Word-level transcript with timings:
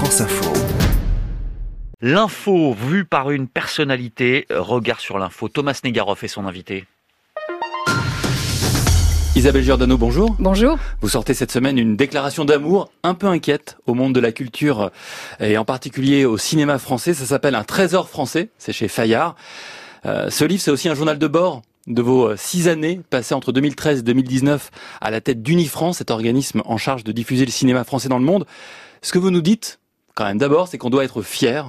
France 0.00 0.22
Info. 0.22 0.50
L'info 2.00 2.72
vue 2.72 3.04
par 3.04 3.30
une 3.32 3.48
personnalité. 3.48 4.46
Regard 4.48 4.98
sur 4.98 5.18
l'info. 5.18 5.50
Thomas 5.50 5.78
Negaroff 5.84 6.24
est 6.24 6.28
son 6.28 6.46
invité. 6.46 6.86
Isabelle 9.36 9.62
Giordano, 9.62 9.98
bonjour. 9.98 10.34
Bonjour. 10.38 10.78
Vous 11.02 11.10
sortez 11.10 11.34
cette 11.34 11.52
semaine 11.52 11.76
une 11.76 11.96
déclaration 11.96 12.46
d'amour 12.46 12.90
un 13.02 13.12
peu 13.12 13.26
inquiète 13.26 13.76
au 13.84 13.92
monde 13.92 14.14
de 14.14 14.20
la 14.20 14.32
culture 14.32 14.90
et 15.38 15.58
en 15.58 15.66
particulier 15.66 16.24
au 16.24 16.38
cinéma 16.38 16.78
français. 16.78 17.12
Ça 17.12 17.26
s'appelle 17.26 17.54
Un 17.54 17.64
trésor 17.64 18.08
français. 18.08 18.48
C'est 18.56 18.72
chez 18.72 18.88
Fayard. 18.88 19.36
Euh, 20.06 20.30
ce 20.30 20.46
livre, 20.46 20.62
c'est 20.62 20.70
aussi 20.70 20.88
un 20.88 20.94
journal 20.94 21.18
de 21.18 21.26
bord 21.26 21.60
de 21.86 22.00
vos 22.00 22.30
euh, 22.30 22.36
six 22.38 22.68
années 22.68 23.02
passées 23.10 23.34
entre 23.34 23.52
2013 23.52 23.98
et 23.98 24.02
2019 24.02 24.70
à 25.02 25.10
la 25.10 25.20
tête 25.20 25.42
d'Unifrance, 25.42 25.98
cet 25.98 26.10
organisme 26.10 26.62
en 26.64 26.78
charge 26.78 27.04
de 27.04 27.12
diffuser 27.12 27.44
le 27.44 27.50
cinéma 27.50 27.84
français 27.84 28.08
dans 28.08 28.18
le 28.18 28.24
monde. 28.24 28.46
Ce 29.02 29.12
que 29.12 29.18
vous 29.18 29.30
nous 29.30 29.40
dites, 29.40 29.79
quand 30.20 30.26
même, 30.26 30.36
d'abord, 30.36 30.68
c'est 30.68 30.76
qu'on 30.76 30.90
doit 30.90 31.02
être 31.02 31.22
fiers, 31.22 31.62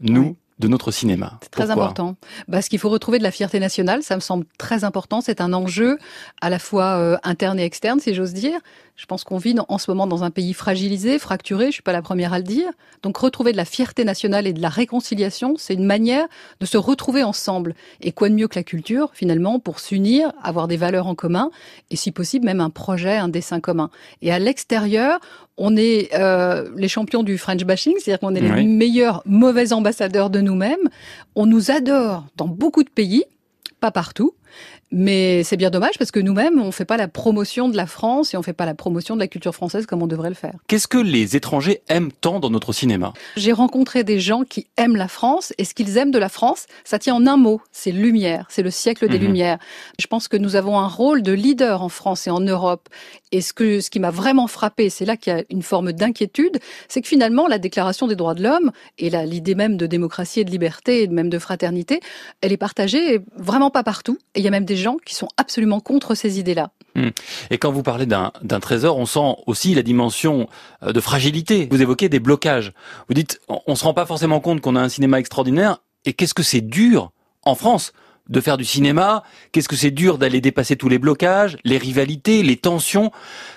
nous, 0.00 0.36
de 0.58 0.66
notre 0.66 0.90
cinéma. 0.90 1.38
C'est 1.40 1.52
très 1.52 1.70
important. 1.70 2.16
Parce 2.50 2.68
qu'il 2.68 2.80
faut 2.80 2.88
retrouver 2.88 3.18
de 3.18 3.22
la 3.22 3.30
fierté 3.30 3.60
nationale, 3.60 4.02
ça 4.02 4.16
me 4.16 4.20
semble 4.20 4.44
très 4.58 4.82
important. 4.82 5.20
C'est 5.20 5.40
un 5.40 5.52
enjeu 5.52 5.98
à 6.40 6.50
la 6.50 6.58
fois 6.58 6.96
euh, 6.96 7.16
interne 7.22 7.60
et 7.60 7.64
externe, 7.64 8.00
si 8.00 8.12
j'ose 8.12 8.32
dire. 8.32 8.58
Je 8.94 9.06
pense 9.06 9.24
qu'on 9.24 9.38
vit 9.38 9.56
en 9.68 9.78
ce 9.78 9.90
moment 9.90 10.06
dans 10.06 10.22
un 10.22 10.30
pays 10.30 10.52
fragilisé, 10.52 11.18
fracturé, 11.18 11.66
je 11.66 11.72
suis 11.72 11.82
pas 11.82 11.92
la 11.92 12.02
première 12.02 12.34
à 12.34 12.38
le 12.38 12.44
dire. 12.44 12.70
Donc 13.02 13.16
retrouver 13.16 13.52
de 13.52 13.56
la 13.56 13.64
fierté 13.64 14.04
nationale 14.04 14.46
et 14.46 14.52
de 14.52 14.60
la 14.60 14.68
réconciliation, 14.68 15.54
c'est 15.56 15.74
une 15.74 15.86
manière 15.86 16.26
de 16.60 16.66
se 16.66 16.76
retrouver 16.76 17.24
ensemble. 17.24 17.74
Et 18.02 18.12
quoi 18.12 18.28
de 18.28 18.34
mieux 18.34 18.48
que 18.48 18.58
la 18.58 18.62
culture, 18.62 19.10
finalement, 19.14 19.58
pour 19.58 19.80
s'unir, 19.80 20.32
avoir 20.42 20.68
des 20.68 20.76
valeurs 20.76 21.06
en 21.06 21.14
commun, 21.14 21.50
et 21.90 21.96
si 21.96 22.12
possible 22.12 22.44
même 22.44 22.60
un 22.60 22.70
projet, 22.70 23.16
un 23.16 23.28
dessin 23.28 23.60
commun. 23.60 23.90
Et 24.20 24.30
à 24.30 24.38
l'extérieur, 24.38 25.20
on 25.56 25.76
est 25.76 26.10
euh, 26.14 26.70
les 26.76 26.88
champions 26.88 27.22
du 27.22 27.38
French 27.38 27.64
bashing, 27.64 27.94
c'est-à-dire 27.98 28.20
qu'on 28.20 28.34
est 28.34 28.40
les 28.40 28.62
meilleurs 28.62 29.22
mauvais 29.24 29.72
ambassadeurs 29.72 30.28
de 30.28 30.40
nous-mêmes. 30.40 30.88
On 31.34 31.46
nous 31.46 31.70
adore 31.70 32.26
dans 32.36 32.46
beaucoup 32.46 32.84
de 32.84 32.90
pays, 32.90 33.24
pas 33.80 33.90
partout. 33.90 34.34
Mais 34.90 35.42
c'est 35.42 35.56
bien 35.56 35.70
dommage 35.70 35.96
parce 35.98 36.10
que 36.10 36.20
nous-mêmes, 36.20 36.60
on 36.60 36.66
ne 36.66 36.70
fait 36.70 36.84
pas 36.84 36.98
la 36.98 37.08
promotion 37.08 37.68
de 37.70 37.76
la 37.76 37.86
France 37.86 38.34
et 38.34 38.36
on 38.36 38.40
ne 38.40 38.44
fait 38.44 38.52
pas 38.52 38.66
la 38.66 38.74
promotion 38.74 39.14
de 39.14 39.20
la 39.20 39.26
culture 39.26 39.54
française 39.54 39.86
comme 39.86 40.02
on 40.02 40.06
devrait 40.06 40.28
le 40.28 40.34
faire. 40.34 40.54
Qu'est-ce 40.68 40.86
que 40.86 40.98
les 40.98 41.34
étrangers 41.34 41.82
aiment 41.88 42.12
tant 42.12 42.40
dans 42.40 42.50
notre 42.50 42.74
cinéma? 42.74 43.14
J'ai 43.36 43.52
rencontré 43.52 44.04
des 44.04 44.20
gens 44.20 44.42
qui 44.42 44.66
aiment 44.76 44.96
la 44.96 45.08
France 45.08 45.54
et 45.56 45.64
ce 45.64 45.72
qu'ils 45.72 45.96
aiment 45.96 46.10
de 46.10 46.18
la 46.18 46.28
France, 46.28 46.66
ça 46.84 46.98
tient 46.98 47.14
en 47.14 47.26
un 47.26 47.38
mot, 47.38 47.62
c'est 47.72 47.90
lumière, 47.90 48.46
c'est 48.50 48.62
le 48.62 48.70
siècle 48.70 49.08
des 49.08 49.18
mhm. 49.18 49.26
lumières. 49.26 49.58
Je 49.98 50.06
pense 50.06 50.28
que 50.28 50.36
nous 50.36 50.56
avons 50.56 50.78
un 50.78 50.88
rôle 50.88 51.22
de 51.22 51.32
leader 51.32 51.82
en 51.82 51.88
France 51.88 52.26
et 52.26 52.30
en 52.30 52.40
Europe. 52.40 52.90
Et 53.32 53.40
ce, 53.40 53.54
que, 53.54 53.80
ce 53.80 53.88
qui 53.88 53.98
m'a 53.98 54.10
vraiment 54.10 54.46
frappé, 54.46 54.90
c'est 54.90 55.06
là 55.06 55.16
qu'il 55.16 55.32
y 55.32 55.36
a 55.36 55.42
une 55.48 55.62
forme 55.62 55.92
d'inquiétude, 55.92 56.58
c'est 56.88 57.00
que 57.00 57.08
finalement 57.08 57.48
la 57.48 57.58
Déclaration 57.58 58.06
des 58.06 58.16
droits 58.16 58.34
de 58.34 58.42
l'homme 58.42 58.72
et 58.98 59.08
l'idée 59.08 59.54
même 59.54 59.78
de 59.78 59.86
démocratie 59.86 60.40
et 60.40 60.44
de 60.44 60.50
liberté 60.50 61.02
et 61.02 61.08
même 61.08 61.30
de 61.30 61.38
fraternité, 61.38 62.00
elle 62.42 62.52
est 62.52 62.58
partagée 62.58 63.20
vraiment 63.36 63.70
pas 63.70 63.82
partout. 63.82 64.18
Et 64.34 64.41
il 64.42 64.44
y 64.44 64.48
a 64.48 64.50
même 64.50 64.64
des 64.64 64.76
gens 64.76 64.96
qui 65.04 65.14
sont 65.14 65.28
absolument 65.36 65.80
contre 65.80 66.14
ces 66.14 66.40
idées-là. 66.40 66.72
Hmm. 66.94 67.10
Et 67.50 67.58
quand 67.58 67.70
vous 67.70 67.82
parlez 67.82 68.06
d'un 68.06 68.60
trésor, 68.60 68.98
on 68.98 69.06
sent 69.06 69.36
aussi 69.46 69.74
la 69.74 69.82
dimension 69.82 70.48
euh, 70.82 70.92
de 70.92 71.00
fragilité. 71.00 71.68
Vous 71.70 71.80
évoquez 71.80 72.08
des 72.08 72.20
blocages. 72.20 72.72
Vous 73.08 73.14
dites, 73.14 73.40
on 73.48 73.74
se 73.76 73.84
rend 73.84 73.94
pas 73.94 74.04
forcément 74.04 74.40
compte 74.40 74.60
qu'on 74.60 74.76
a 74.76 74.80
un 74.80 74.88
cinéma 74.88 75.18
extraordinaire. 75.20 75.78
Et 76.04 76.12
qu'est-ce 76.12 76.34
que 76.34 76.42
c'est 76.42 76.60
dur 76.60 77.12
en 77.44 77.54
France 77.54 77.92
de 78.32 78.40
faire 78.40 78.56
du 78.56 78.64
cinéma 78.64 79.22
Qu'est-ce 79.52 79.68
que 79.68 79.76
c'est 79.76 79.90
dur 79.90 80.18
d'aller 80.18 80.40
dépasser 80.40 80.76
tous 80.76 80.88
les 80.88 80.98
blocages, 80.98 81.58
les 81.64 81.78
rivalités, 81.78 82.42
les 82.42 82.56
tensions 82.56 83.12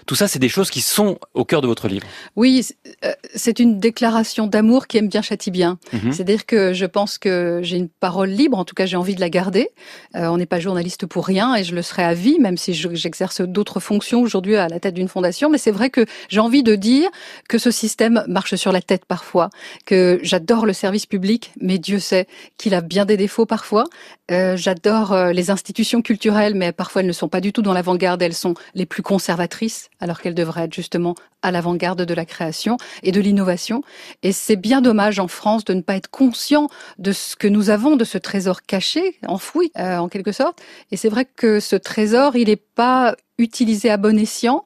Tout 0.05 0.15
ça, 0.15 0.27
c'est 0.27 0.39
des 0.39 0.49
choses 0.49 0.69
qui 0.69 0.81
sont 0.81 1.17
au 1.33 1.45
cœur 1.45 1.61
de 1.61 1.67
votre 1.67 1.87
livre. 1.87 2.05
Oui, 2.35 2.65
euh, 3.03 3.13
c'est 3.33 3.59
une 3.59 3.79
déclaration 3.79 4.47
d'amour 4.47 4.87
qui 4.87 4.97
aime 4.97 5.07
bien 5.07 5.21
châtie 5.21 5.51
bien. 5.51 5.79
Mhm. 5.93 6.11
C'est-à-dire 6.11 6.45
que 6.45 6.73
je 6.73 6.85
pense 6.85 7.17
que 7.17 7.61
j'ai 7.63 7.77
une 7.77 7.89
parole 7.89 8.29
libre, 8.29 8.57
en 8.57 8.65
tout 8.65 8.75
cas 8.75 8.85
j'ai 8.85 8.97
envie 8.97 9.15
de 9.15 9.21
la 9.21 9.29
garder. 9.29 9.69
Euh, 10.15 10.27
on 10.27 10.37
n'est 10.37 10.45
pas 10.45 10.59
journaliste 10.59 11.05
pour 11.05 11.25
rien 11.25 11.55
et 11.55 11.63
je 11.63 11.73
le 11.73 11.81
serai 11.81 12.03
à 12.03 12.13
vie, 12.13 12.37
même 12.39 12.57
si 12.57 12.73
j'exerce 12.73 13.41
d'autres 13.41 13.79
fonctions 13.79 14.21
aujourd'hui 14.21 14.57
à 14.57 14.67
la 14.67 14.79
tête 14.79 14.93
d'une 14.93 15.07
fondation. 15.07 15.49
Mais 15.49 15.57
c'est 15.57 15.71
vrai 15.71 15.89
que 15.89 16.05
j'ai 16.29 16.39
envie 16.39 16.63
de 16.63 16.75
dire 16.75 17.09
que 17.47 17.57
ce 17.57 17.71
système 17.71 18.23
marche 18.27 18.55
sur 18.55 18.71
la 18.71 18.81
tête 18.81 19.05
parfois, 19.05 19.49
que 19.85 20.19
j'adore 20.23 20.65
le 20.65 20.73
service 20.73 21.05
public, 21.05 21.53
mais 21.61 21.77
Dieu 21.77 21.99
sait 21.99 22.27
qu'il 22.57 22.73
a 22.73 22.81
bien 22.81 23.05
des 23.05 23.17
défauts 23.17 23.45
parfois. 23.45 23.85
Euh, 24.31 24.57
j'adore 24.65 25.13
euh, 25.13 25.31
les 25.31 25.51
institutions 25.51 26.01
culturelles, 26.01 26.55
mais 26.55 26.71
parfois 26.71 27.01
elles 27.01 27.07
ne 27.07 27.13
sont 27.13 27.29
pas 27.29 27.39
du 27.39 27.53
tout 27.53 27.61
dans 27.61 27.71
l'avant-garde, 27.71 28.19
elles 28.23 28.33
sont 28.33 28.55
les 28.73 28.87
plus 28.87 29.03
conservatrices, 29.03 29.89
alors 29.99 30.19
qu'elles 30.19 30.33
devraient 30.33 30.63
être 30.63 30.73
justement 30.73 31.13
à 31.43 31.51
l'avant-garde 31.51 32.01
de 32.01 32.13
la 32.15 32.25
création 32.25 32.77
et 33.03 33.11
de 33.11 33.21
l'innovation. 33.21 33.83
Et 34.23 34.31
c'est 34.31 34.55
bien 34.55 34.81
dommage 34.81 35.19
en 35.19 35.27
France 35.27 35.65
de 35.65 35.75
ne 35.75 35.81
pas 35.81 35.95
être 35.95 36.09
conscient 36.09 36.67
de 36.97 37.11
ce 37.11 37.35
que 37.35 37.47
nous 37.47 37.69
avons, 37.69 37.95
de 37.95 38.05
ce 38.05 38.17
trésor 38.17 38.63
caché, 38.63 39.19
enfoui 39.27 39.71
euh, 39.77 39.97
en 39.97 40.09
quelque 40.09 40.31
sorte. 40.31 40.59
Et 40.89 40.97
c'est 40.97 41.09
vrai 41.09 41.25
que 41.25 41.59
ce 41.59 41.75
trésor, 41.75 42.35
il 42.35 42.47
n'est 42.47 42.55
pas 42.55 43.15
utilisé 43.37 43.91
à 43.91 43.97
bon 43.97 44.17
escient 44.17 44.65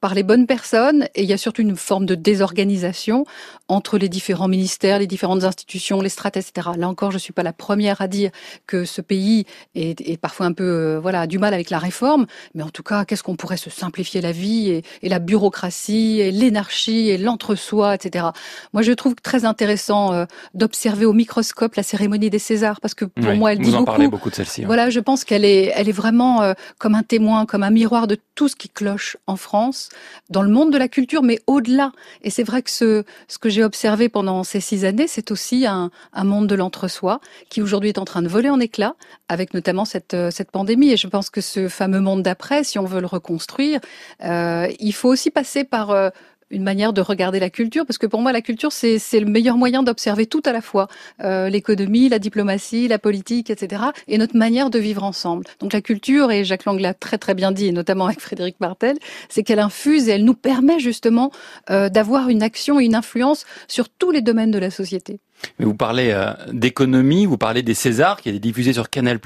par 0.00 0.14
les 0.14 0.22
bonnes 0.22 0.46
personnes 0.46 1.08
et 1.14 1.22
il 1.22 1.28
y 1.28 1.32
a 1.32 1.38
surtout 1.38 1.62
une 1.62 1.76
forme 1.76 2.06
de 2.06 2.14
désorganisation 2.14 3.24
entre 3.68 3.98
les 3.98 4.08
différents 4.08 4.48
ministères, 4.48 4.98
les 4.98 5.06
différentes 5.06 5.44
institutions, 5.44 6.00
les 6.00 6.08
strates, 6.08 6.36
etc. 6.36 6.68
Là 6.76 6.88
encore, 6.88 7.10
je 7.10 7.18
suis 7.18 7.32
pas 7.32 7.42
la 7.42 7.52
première 7.52 8.00
à 8.00 8.08
dire 8.08 8.30
que 8.66 8.84
ce 8.84 9.00
pays 9.00 9.44
est, 9.74 10.00
est 10.00 10.16
parfois 10.16 10.46
un 10.46 10.52
peu 10.52 10.64
euh, 10.64 11.00
voilà 11.00 11.26
du 11.26 11.38
mal 11.38 11.52
avec 11.52 11.70
la 11.70 11.78
réforme, 11.78 12.26
mais 12.54 12.62
en 12.62 12.70
tout 12.70 12.82
cas, 12.82 13.04
qu'est-ce 13.04 13.22
qu'on 13.22 13.36
pourrait 13.36 13.56
se 13.56 13.70
simplifier 13.70 14.20
la 14.20 14.32
vie 14.32 14.70
et, 14.70 14.82
et 15.02 15.08
la 15.08 15.18
bureaucratie 15.18 16.20
et 16.20 16.30
l'énarchie 16.30 17.08
et 17.08 17.18
l'entre-soi, 17.18 17.94
etc. 17.94 18.26
Moi, 18.72 18.82
je 18.82 18.92
trouve 18.92 19.14
très 19.16 19.44
intéressant 19.44 20.12
euh, 20.12 20.24
d'observer 20.54 21.06
au 21.06 21.12
microscope 21.12 21.74
la 21.74 21.82
cérémonie 21.82 22.30
des 22.30 22.38
Césars 22.38 22.80
parce 22.80 22.94
que 22.94 23.04
pour 23.04 23.34
moi, 23.34 23.52
elle 23.52 23.58
dit 23.58 23.70
vous 23.70 23.76
en 23.76 23.84
parlez 23.84 24.08
beaucoup 24.08 24.30
de 24.30 24.34
celle-ci. 24.34 24.64
Voilà, 24.64 24.90
je 24.90 25.00
pense 25.00 25.24
qu'elle 25.24 25.44
est, 25.44 25.72
elle 25.74 25.88
est 25.88 25.92
vraiment 25.92 26.42
euh, 26.42 26.54
comme 26.78 26.94
un 26.94 27.02
témoin, 27.02 27.46
comme 27.46 27.62
un 27.62 27.70
miroir 27.70 28.06
de 28.06 28.16
tout 28.34 28.48
ce 28.48 28.56
qui 28.56 28.68
cloche 28.68 29.16
en 29.26 29.36
France 29.36 29.87
dans 30.30 30.42
le 30.42 30.50
monde 30.50 30.72
de 30.72 30.78
la 30.78 30.88
culture, 30.88 31.22
mais 31.22 31.40
au-delà. 31.46 31.92
Et 32.22 32.30
c'est 32.30 32.42
vrai 32.42 32.62
que 32.62 32.70
ce, 32.70 33.04
que 33.40 33.48
j'ai 33.48 33.64
observé 33.64 34.08
pendant 34.08 34.44
ces 34.44 34.60
six 34.60 34.84
années, 34.84 35.06
c'est 35.06 35.30
aussi 35.30 35.66
un, 35.66 35.90
un 36.12 36.24
monde 36.24 36.46
de 36.46 36.54
l'entre-soi 36.54 37.20
qui 37.48 37.62
aujourd'hui 37.62 37.90
est 37.90 37.98
en 37.98 38.04
train 38.04 38.22
de 38.22 38.28
voler 38.28 38.50
en 38.50 38.60
éclats, 38.60 38.94
avec 39.28 39.54
notamment 39.54 39.84
cette, 39.84 40.14
euh, 40.14 40.30
cette 40.30 40.50
pandémie. 40.50 40.90
Et 40.90 40.96
je 40.96 41.06
pense 41.06 41.30
que 41.30 41.40
ce 41.40 41.68
fameux 41.68 42.00
monde 42.00 42.22
d'après, 42.22 42.64
si 42.64 42.78
on 42.78 42.84
veut 42.84 43.00
le 43.00 43.06
reconstruire, 43.06 43.80
euh, 44.24 44.68
il 44.80 44.92
faut 44.92 45.08
aussi 45.08 45.30
passer 45.30 45.64
par 45.64 45.90
euh, 45.90 46.10
une 46.50 46.62
manière 46.62 46.92
de 46.92 47.00
regarder 47.00 47.40
la 47.40 47.50
culture, 47.50 47.86
parce 47.86 47.98
que 47.98 48.06
pour 48.06 48.20
moi, 48.20 48.32
la 48.32 48.42
culture, 48.42 48.72
c'est 48.72 48.98
le 49.20 49.26
meilleur 49.26 49.56
moyen 49.56 49.82
d'observer 49.82 50.26
tout 50.26 50.42
à 50.44 50.52
la 50.52 50.60
fois, 50.60 50.88
euh, 51.22 51.48
l'économie, 51.48 52.08
la 52.08 52.18
diplomatie, 52.18 52.88
la 52.88 52.98
politique, 52.98 53.50
etc., 53.50 53.82
et 54.06 54.18
notre 54.18 54.36
manière 54.36 54.70
de 54.70 54.78
vivre 54.78 55.02
ensemble. 55.04 55.44
Donc 55.60 55.72
la 55.72 55.80
culture, 55.80 56.30
et 56.30 56.44
Jacques 56.44 56.64
Lang 56.64 56.80
l'a 56.80 56.94
très 56.94 57.18
très 57.18 57.34
bien 57.34 57.52
dit, 57.52 57.66
et 57.66 57.72
notamment 57.72 58.06
avec 58.06 58.20
Frédéric 58.20 58.56
Martel, 58.60 58.96
c'est 59.28 59.42
qu'elle 59.42 59.60
infuse 59.60 60.08
et 60.08 60.12
elle 60.12 60.24
nous 60.24 60.34
permet 60.34 60.78
justement 60.78 61.30
euh, 61.70 61.88
d'avoir 61.88 62.28
une 62.28 62.42
action 62.42 62.80
et 62.80 62.84
une 62.84 62.94
influence 62.94 63.44
sur 63.66 63.88
tous 63.88 64.10
les 64.10 64.22
domaines 64.22 64.50
de 64.50 64.58
la 64.58 64.70
société. 64.70 65.20
Mais 65.58 65.64
vous 65.64 65.74
parlez 65.74 66.10
euh, 66.10 66.32
d'économie, 66.52 67.26
vous 67.26 67.38
parlez 67.38 67.62
des 67.62 67.74
Césars 67.74 68.20
qui 68.20 68.28
est 68.28 68.38
diffusé 68.38 68.72
sur 68.72 68.90
Canal+. 68.90 69.18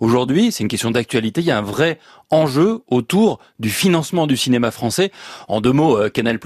Aujourd'hui, 0.00 0.52
c'est 0.52 0.62
une 0.62 0.68
question 0.68 0.90
d'actualité. 0.90 1.40
Il 1.40 1.46
y 1.46 1.50
a 1.50 1.58
un 1.58 1.62
vrai 1.62 1.98
enjeu 2.30 2.80
autour 2.88 3.38
du 3.58 3.70
financement 3.70 4.26
du 4.26 4.36
cinéma 4.36 4.70
français. 4.70 5.12
En 5.48 5.60
deux 5.60 5.72
mots, 5.72 5.96
euh, 5.96 6.08
Canal+, 6.08 6.38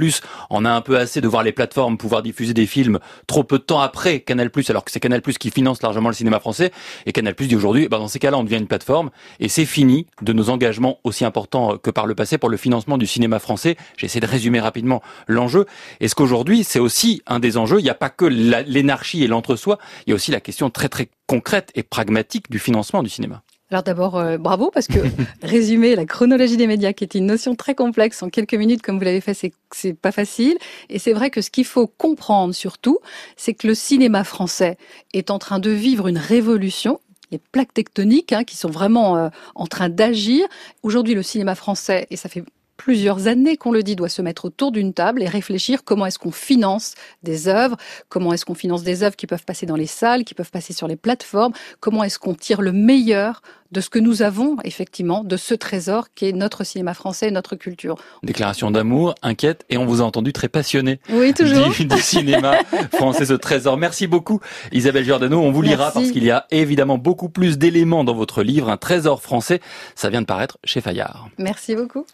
on 0.51 0.65
a 0.65 0.71
un 0.71 0.81
peu 0.81 0.99
assez 0.99 1.21
de 1.21 1.29
voir 1.29 1.43
les 1.43 1.53
plateformes 1.53 1.97
pouvoir 1.97 2.23
diffuser 2.23 2.55
des 2.55 2.67
films 2.67 2.99
trop 3.27 3.45
peu 3.45 3.59
de 3.59 3.65
temps 3.65 3.81
après 3.81 4.21
Canal+, 4.21 4.51
alors 4.69 4.85
que 4.85 4.91
c'est 4.91 5.01
Canal+, 5.01 5.23
qui 5.23 5.51
finance 5.51 5.83
largement 5.83 6.09
le 6.09 6.15
cinéma 6.15 6.41
français. 6.41 6.73
Et 7.07 7.13
Canal+, 7.13 7.35
dit 7.35 7.57
aujourd'hui, 7.57 7.89
bah 7.89 7.99
dans 7.99 8.09
ces 8.09 8.19
cas-là, 8.19 8.39
on 8.39 8.45
devient 8.45 8.57
une 8.57 8.67
plateforme. 8.67 9.11
Et 9.41 9.49
c'est 9.49 9.65
fini 9.65 10.07
de 10.23 10.33
nos 10.33 10.51
engagements 10.51 10.99
aussi 11.05 11.25
importants 11.25 11.79
que 11.79 11.91
par 11.91 12.07
le 12.07 12.15
passé 12.15 12.39
pour 12.39 12.51
le 12.51 12.57
financement 12.57 12.99
du 12.99 13.07
cinéma 13.07 13.39
français. 13.39 13.77
J'essaie 13.97 14.21
de 14.21 14.27
résumer 14.27 14.61
rapidement 14.61 15.03
l'enjeu. 15.27 15.67
Est-ce 16.01 16.15
qu'aujourd'hui, 16.15 16.65
c'est 16.65 16.79
aussi 16.79 17.23
un 17.27 17.39
des 17.39 17.57
enjeux? 17.57 17.81
Il 17.81 17.85
n'y 17.85 17.91
a 17.91 17.95
pas 17.95 18.11
que 18.11 18.25
l'énarchie 18.25 19.08
et 19.17 19.27
l'entre-soi, 19.27 19.79
il 20.07 20.11
y 20.11 20.13
a 20.13 20.17
aussi 20.17 20.31
la 20.31 20.41
question 20.41 20.71
très 20.71 20.89
très 20.89 21.09
concrète 21.27 21.71
et 21.75 21.83
pragmatique 21.83 22.51
du 22.51 22.59
financement 22.59 23.03
du 23.03 23.09
cinéma. 23.09 23.43
Alors 23.71 23.83
d'abord, 23.83 24.17
euh, 24.17 24.39
bravo, 24.39 24.71
parce 24.73 24.87
que 24.87 24.99
résumer 25.43 25.95
la 25.95 26.07
chronologie 26.07 26.57
des 26.57 26.67
médias, 26.67 26.95
qui 26.95 27.05
est 27.05 27.15
une 27.15 27.27
notion 27.27 27.55
très 27.55 27.75
complexe 27.75 28.23
en 28.23 28.31
quelques 28.31 28.55
minutes, 28.55 28.81
comme 28.81 28.97
vous 28.97 29.05
l'avez 29.05 29.21
fait, 29.21 29.35
c'est, 29.35 29.53
c'est 29.73 29.93
pas 29.93 30.13
facile. 30.13 30.57
Et 30.89 30.99
c'est 30.99 31.13
vrai 31.13 31.29
que 31.31 31.43
ce 31.43 31.51
qu'il 31.51 31.67
faut 31.67 31.87
comprendre 31.87 32.55
surtout, 32.55 32.99
c'est 33.37 33.53
que 33.53 33.67
le 33.67 33.75
cinéma 33.75 34.25
français 34.25 34.79
est 35.13 35.31
en 35.31 35.39
train 35.39 35.59
de 35.59 35.71
vivre 35.71 36.09
une 36.09 36.19
révolution 36.19 37.01
les 37.31 37.39
plaques 37.39 37.75
tectoniques 37.75 38.33
hein, 38.33 38.45
qui 38.45 38.57
sont 38.57 38.71
vraiment 38.71 39.17
euh, 39.17 39.29
en 39.55 39.67
train 39.67 39.91
d'agir. 39.91 40.47
Aujourd'hui, 40.83 41.15
le 41.15 41.23
cinéma 41.23 41.55
français, 41.55 42.07
et 42.11 42.17
ça 42.17 42.31
fait 42.31 42.43
plusieurs 42.79 43.27
années 43.27 43.59
qu'on 43.59 43.73
le 43.73 43.83
dit, 43.83 43.97
doit 43.97 44.09
se 44.09 44.23
mettre 44.23 44.47
autour 44.47 44.73
d'une 44.73 44.95
table 44.95 45.23
et 45.23 45.29
réfléchir 45.29 45.85
comment 45.85 46.07
est-ce 46.07 46.19
qu'on 46.19 46.33
finance 46.33 46.95
des 47.23 47.49
œuvres, 47.49 47.77
comment 48.09 48.33
est-ce 48.33 48.47
qu'on 48.47 48.55
finance 48.55 48.83
des 48.83 49.03
œuvres 49.03 49.17
qui 49.17 49.27
peuvent 49.27 49.45
passer 49.45 49.67
dans 49.67 49.77
les 49.77 49.87
salles, 49.87 50.25
qui 50.25 50.33
peuvent 50.33 50.51
passer 50.51 50.73
sur 50.73 50.89
les 50.89 50.97
plateformes, 50.97 51.53
comment 51.81 52.05
est-ce 52.05 52.19
qu'on 52.19 52.35
tire 52.35 52.63
le 52.63 52.73
meilleur 52.73 53.43
de 53.73 53.81
ce 53.83 53.91
que 53.91 53.99
nous 53.99 54.23
avons 54.23 54.57
effectivement, 54.65 55.25
de 55.25 55.37
ce 55.37 55.55
trésor 55.55 56.07
qui 56.15 56.27
est 56.27 56.33
notre 56.33 56.65
cinéma 56.65 56.95
français 56.95 57.29
et 57.29 57.31
notre 57.31 57.57
culture. 57.57 57.97
Déclaration 58.23 58.71
d'amour, 58.71 59.15
inquiète, 59.23 59.67
et 59.69 59.77
on 59.77 59.85
vous 59.85 60.01
a 60.01 60.05
entendu 60.05 60.33
très 60.33 60.49
passionné 60.49 61.01
oui, 61.11 61.35
toujours. 61.35 61.69
Du, 61.79 62.01
cinéma 62.01 62.55
français, 62.93 63.27
ce 63.27 63.35
trésor. 63.35 63.77
Merci 63.77 64.07
beaucoup 64.07 64.41
Isabelle 64.73 65.05
Giordano, 65.05 65.41
on 65.41 65.51
vous 65.51 65.63
lira 65.63 65.91
parce 65.91 66.11
qu'il 66.11 66.25
y 66.25 66.31
a 66.31 66.47
évidemment 66.51 66.97
beaucoup 66.97 67.29
plus 67.29 67.59
d'éléments 67.59 68.05
dans 68.05 68.15
votre 68.15 68.43
livre, 68.43 68.69
un 68.71 68.77
trésor 68.77 69.21
français, 69.21 69.61
ça 69.95 70.11
vient 70.11 70.23
de 70.23 70.27
paraître 70.27 70.59
chez 70.65 70.81
Fayard. 70.81 71.29
Merci 71.39 71.75
beaucoup. 71.75 72.07